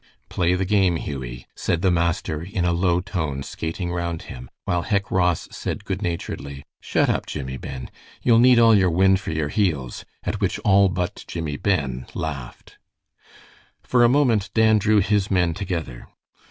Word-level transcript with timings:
"Play 0.29 0.55
the 0.55 0.65
game, 0.65 0.95
Hughie," 0.95 1.45
said 1.53 1.83
the 1.83 1.91
master, 1.91 2.41
in 2.41 2.65
a 2.65 2.73
low 2.73 3.01
tone, 3.01 3.43
skating 3.43 3.91
round 3.91 4.23
him, 4.23 4.49
while 4.65 4.81
Hec 4.81 5.11
Ross 5.11 5.47
said, 5.51 5.85
good 5.85 6.01
naturedly, 6.01 6.65
"Shut 6.79 7.07
up 7.07 7.27
Jimmie 7.27 7.57
Ben. 7.57 7.91
You'll 8.23 8.39
need 8.39 8.57
all 8.57 8.73
your 8.73 8.89
wind 8.89 9.19
for 9.19 9.29
your 9.29 9.49
heels," 9.49 10.03
at 10.23 10.41
which 10.41 10.57
all 10.65 10.89
but 10.89 11.23
Jimmie 11.27 11.57
Ben 11.57 12.07
laughed. 12.15 12.79
For 13.83 14.03
a 14.03 14.09
moment 14.09 14.49
Dan 14.55 14.79
drew 14.79 15.01
his 15.01 15.29
men 15.29 15.53
together. 15.53 16.07